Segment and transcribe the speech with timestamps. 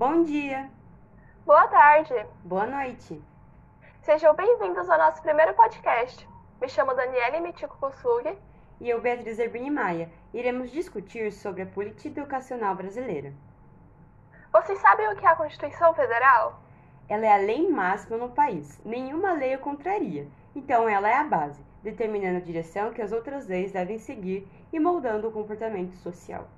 [0.00, 0.70] Bom dia.
[1.44, 2.14] Boa tarde.
[2.42, 3.22] Boa noite.
[4.00, 6.26] Sejam bem-vindos ao nosso primeiro podcast.
[6.58, 8.34] Me chamo Daniele Mitico Kossug.
[8.80, 13.34] E eu, Beatriz Erbini Maia, iremos discutir sobre a política educacional brasileira.
[14.50, 16.62] Vocês sabem o que é a Constituição Federal?
[17.06, 18.80] Ela é a lei máxima no país.
[18.82, 20.26] Nenhuma lei o contraria.
[20.56, 24.80] Então, ela é a base, determinando a direção que as outras leis devem seguir e
[24.80, 26.48] moldando o comportamento social.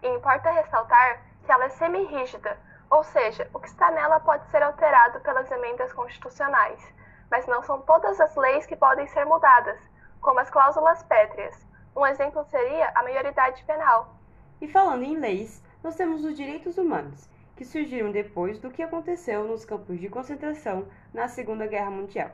[0.00, 2.58] E importa ressaltar que ela é semi-rígida,
[2.90, 6.92] ou seja, o que está nela pode ser alterado pelas emendas constitucionais,
[7.30, 9.78] mas não são todas as leis que podem ser mudadas,
[10.20, 11.64] como as cláusulas pétreas.
[11.94, 14.14] Um exemplo seria a maioridade penal.
[14.60, 19.44] E falando em leis, nós temos os direitos humanos, que surgiram depois do que aconteceu
[19.44, 22.30] nos campos de concentração na Segunda Guerra Mundial.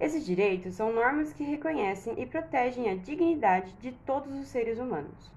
[0.00, 5.30] Esses direitos são normas que reconhecem e protegem a dignidade de todos os seres humanos.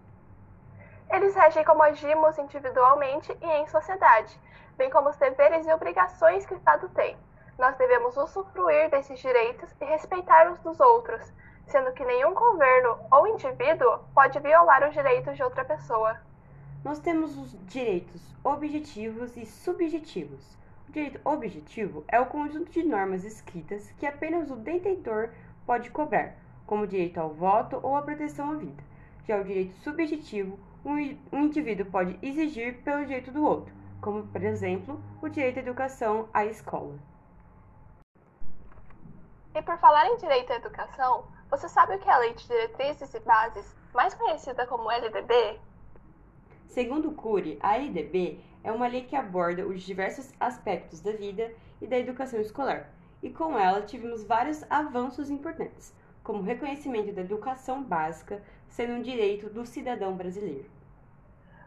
[1.15, 4.37] Eles regem como agimos individualmente e em sociedade,
[4.75, 7.15] bem como os deveres e obrigações que o Estado tem.
[7.57, 11.31] Nós devemos usufruir desses direitos e respeitar os dos outros,
[11.67, 16.19] sendo que nenhum governo ou indivíduo pode violar os direitos de outra pessoa.
[16.83, 20.57] Nós temos os direitos objetivos e subjetivos.
[20.89, 25.29] O direito objetivo é o conjunto de normas escritas que apenas o detentor
[25.65, 26.35] pode cobrar,
[26.67, 28.83] como o direito ao voto ou a proteção à vida.
[29.25, 35.01] Já o direito subjetivo um indivíduo pode exigir pelo direito do outro, como, por exemplo,
[35.19, 36.93] o direito à educação à escola.
[39.55, 42.45] E por falar em direito à educação, você sabe o que é a Lei de
[42.45, 45.59] Diretrizes e Bases, mais conhecida como LDB?
[46.67, 51.51] Segundo o Cury, a LDB é uma lei que aborda os diversos aspectos da vida
[51.81, 52.91] e da educação escolar,
[53.23, 59.01] e com ela tivemos vários avanços importantes, como o reconhecimento da educação básica sendo um
[59.01, 60.74] direito do cidadão brasileiro.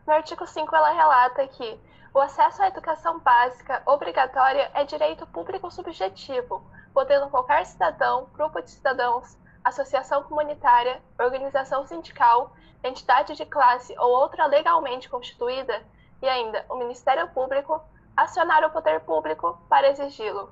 [0.09, 1.79] No artigo 5, ela relata que
[2.15, 6.65] o acesso à educação básica obrigatória é direito público subjetivo,
[6.95, 14.47] podendo qualquer cidadão, grupo de cidadãos, associação comunitária, organização sindical, entidade de classe ou outra
[14.47, 15.83] legalmente constituída,
[16.23, 17.79] e ainda o Ministério Público,
[18.17, 20.51] acionar o poder público para exigi-lo.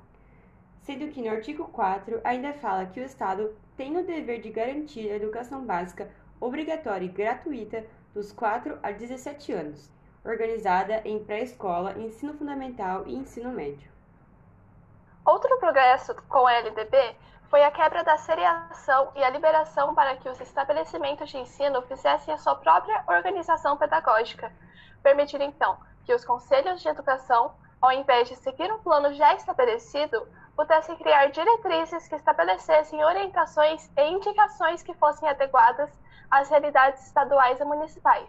[0.83, 5.09] Sendo que no artigo 4 ainda fala que o Estado tem o dever de garantir
[5.09, 6.07] a educação básica
[6.39, 7.83] obrigatória e gratuita
[8.17, 9.91] dos 4 a 17 anos,
[10.25, 13.91] organizada em pré-escola, ensino fundamental e ensino médio.
[15.23, 17.15] Outro progresso com a LDB
[17.47, 22.33] foi a quebra da seriação e a liberação para que os estabelecimentos de ensino fizessem
[22.33, 24.51] a sua própria organização pedagógica,
[25.03, 30.27] permitindo então que os conselhos de educação, ao invés de seguir um plano já estabelecido,
[30.55, 35.91] pudessem criar diretrizes que estabelecessem orientações e indicações que fossem adequadas
[36.29, 38.27] às realidades estaduais e municipais.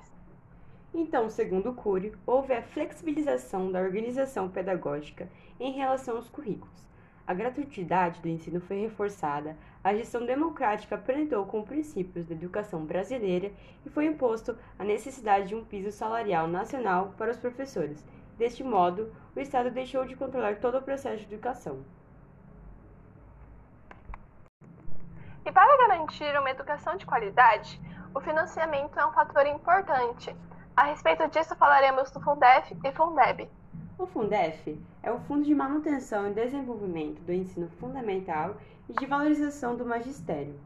[0.94, 5.28] Então, segundo Cury, houve a flexibilização da organização pedagógica
[5.60, 6.88] em relação aos currículos.
[7.26, 9.54] A gratuidade do ensino foi reforçada,
[9.84, 13.52] a gestão democrática aprendeu com princípios da educação brasileira
[13.84, 18.02] e foi imposto a necessidade de um piso salarial nacional para os professores.
[18.38, 21.84] Deste modo, o Estado deixou de controlar todo o processo de educação.
[25.44, 27.80] E para garantir uma educação de qualidade,
[28.14, 30.32] o financiamento é um fator importante.
[30.76, 33.50] A respeito disso, falaremos do Fundef e Fundeb.
[33.98, 38.54] O Fundef é o Fundo de Manutenção e Desenvolvimento do Ensino Fundamental
[38.88, 40.56] e de Valorização do Magistério.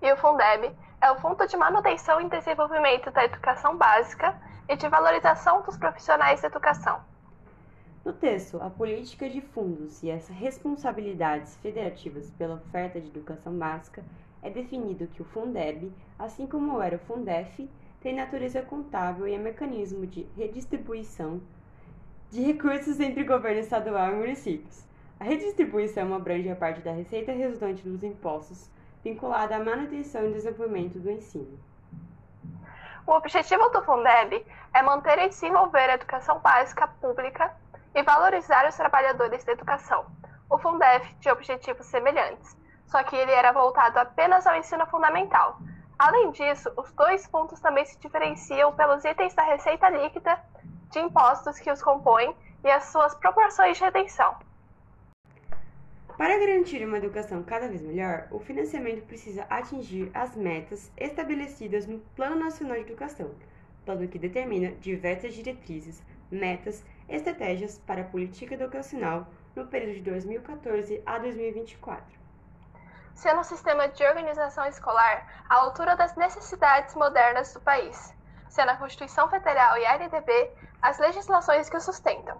[0.00, 4.34] E o Fundeb é o Fundo de Manutenção e Desenvolvimento da Educação Básica
[4.70, 7.11] e de Valorização dos Profissionais da Educação.
[8.04, 14.02] No texto, a política de fundos e as responsabilidades federativas pela oferta de educação básica
[14.42, 17.70] é definido que o Fundeb, assim como era o Fundef,
[18.00, 21.40] tem natureza contábil e é mecanismo de redistribuição
[22.28, 24.84] de recursos entre governo estadual e municípios.
[25.20, 28.68] A redistribuição abrange a parte da receita resultante dos impostos
[29.04, 31.56] vinculada à manutenção e desenvolvimento do ensino.
[33.06, 34.44] O objetivo do Fundeb
[34.74, 37.61] é manter e desenvolver a educação básica pública
[37.94, 40.06] e valorizar os trabalhadores da educação.
[40.50, 42.56] O Fundef tinha objetivos semelhantes,
[42.86, 45.58] só que ele era voltado apenas ao ensino fundamental.
[45.98, 50.38] Além disso, os dois pontos também se diferenciam pelos itens da receita líquida
[50.90, 54.36] de impostos que os compõem e as suas proporções de retenção.
[56.16, 61.98] Para garantir uma educação cada vez melhor, o financiamento precisa atingir as metas estabelecidas no
[62.14, 63.30] Plano Nacional de Educação,
[63.84, 71.02] plano que determina diversas diretrizes, metas, estratégias para a política educacional no período de 2014
[71.04, 72.22] a 2024
[73.14, 78.14] sendo um sistema de organização escolar à altura das necessidades modernas do país.
[78.48, 80.50] sendo a Constituição Federal e a LDB
[80.82, 82.38] as legislações que o sustentam.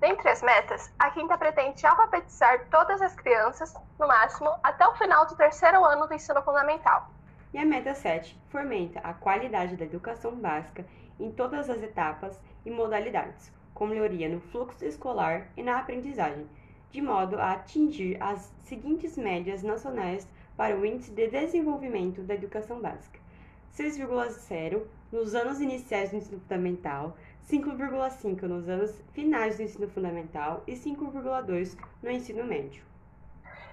[0.00, 5.24] Dentre as metas, a quinta pretende alfabetizar todas as crianças, no máximo, até o final
[5.24, 7.08] do terceiro ano do ensino fundamental.
[7.54, 10.84] E a meta 7 fomenta a qualidade da educação básica
[11.20, 16.46] em todas as etapas e modalidades, com melhoria no fluxo escolar e na aprendizagem,
[16.90, 20.26] de modo a atingir as seguintes médias nacionais
[20.56, 23.18] para o Índice de Desenvolvimento da Educação Básica:
[23.74, 27.16] 6,0 nos anos iniciais do ensino fundamental,
[27.50, 32.84] 5,5 nos anos finais do ensino fundamental e 5,2 no ensino médio.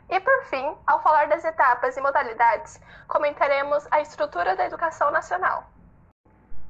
[0.10, 5.70] E por fim, ao falar das etapas e modalidades, comentaremos a estrutura da educação nacional.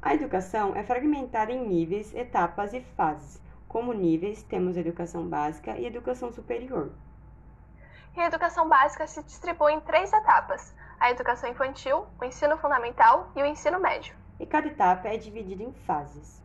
[0.01, 3.42] A educação é fragmentada em níveis, etapas e fases.
[3.68, 6.92] Como níveis, temos educação básica e educação superior.
[8.16, 13.30] E a educação básica se distribui em três etapas: a educação infantil, o ensino fundamental
[13.36, 14.16] e o ensino médio.
[14.40, 16.42] E cada etapa é dividida em fases.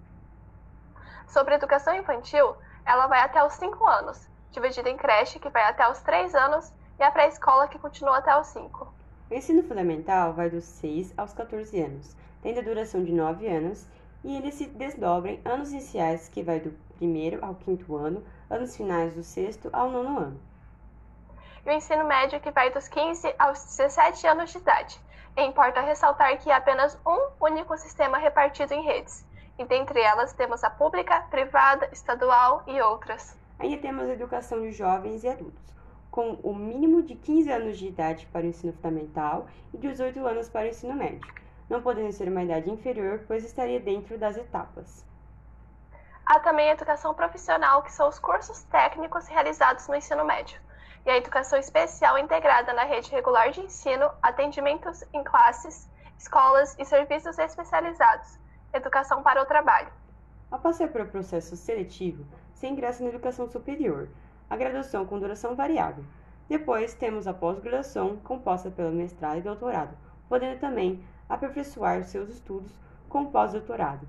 [1.28, 5.62] Sobre a educação infantil, ela vai até os 5 anos, dividida em creche, que vai
[5.62, 8.92] até os 3 anos, e a pré-escola, que continua até os 5.
[9.30, 13.86] O ensino fundamental vai dos 6 aos 14 anos, tendo a duração de 9 anos,
[14.22, 18.76] e ele se desdobra em anos iniciais, que vai do primeiro ao quinto ano, anos
[18.76, 20.40] finais do sexto ao nono ano.
[21.64, 25.00] E o ensino médio, que vai dos 15 aos 17 anos de idade.
[25.34, 29.24] E importa ressaltar que há apenas um único sistema repartido em redes,
[29.58, 33.38] e dentre elas temos a pública, privada, estadual e outras.
[33.58, 35.74] Ainda temos a educação de jovens e adultos,
[36.10, 40.50] com o mínimo de 15 anos de idade para o ensino fundamental e 18 anos
[40.50, 41.26] para o ensino médio,
[41.68, 45.04] não podendo ser uma idade inferior, pois estaria dentro das etapas.
[46.26, 50.58] Há também a educação profissional, que são os cursos técnicos realizados no ensino médio,
[51.04, 55.88] e a educação especial integrada na rede regular de ensino, atendimentos em classes,
[56.18, 58.38] escolas e serviços especializados,
[58.72, 59.92] educação para o trabalho.
[60.50, 62.24] Ao passar pelo processo seletivo,
[62.54, 64.08] se ingressa na educação superior,
[64.48, 66.04] a graduação com duração variável.
[66.48, 69.96] Depois temos a pós-graduação, composta pelo mestrado e doutorado,
[70.28, 72.72] podendo também aperfeiçoar seus estudos
[73.08, 74.06] com pós-doutorado.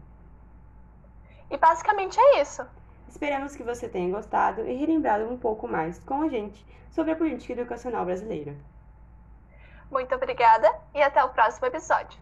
[1.50, 2.66] E basicamente é isso.
[3.08, 7.16] Esperamos que você tenha gostado e relembrado um pouco mais com a gente sobre a
[7.16, 8.56] política educacional brasileira.
[9.92, 12.20] Muito obrigada e até o próximo episódio.